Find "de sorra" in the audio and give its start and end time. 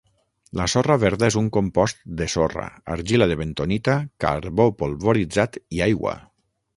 2.21-2.65